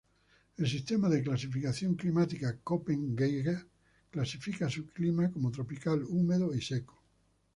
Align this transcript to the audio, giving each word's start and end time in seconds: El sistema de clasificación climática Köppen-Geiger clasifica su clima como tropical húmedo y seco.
El 0.57 0.67
sistema 0.67 1.09
de 1.09 1.21
clasificación 1.21 1.93
climática 1.93 2.57
Köppen-Geiger 2.65 3.67
clasifica 4.09 4.67
su 4.67 4.87
clima 4.87 5.29
como 5.29 5.51
tropical 5.51 6.03
húmedo 6.05 6.55
y 6.55 6.59
seco. 6.61 7.03